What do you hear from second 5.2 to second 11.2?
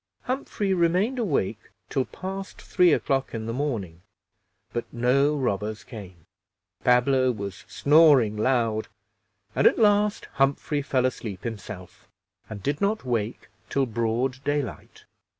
robbers came. Pablo was snoring loud, and at last Humphrey fell